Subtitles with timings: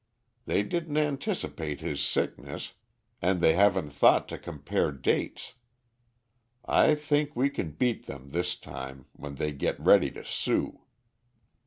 [0.47, 2.73] They didn't anticipate his sickness,
[3.21, 5.53] and they haven't thought to compare dates.
[6.65, 10.81] I think we can beat them this time, when they get ready to sue."